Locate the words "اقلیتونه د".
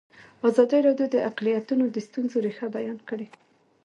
1.29-1.97